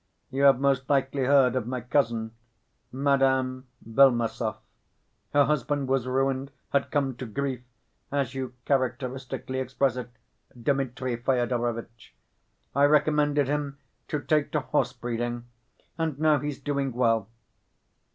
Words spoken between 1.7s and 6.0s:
cousin, Madame Belmesov. Her husband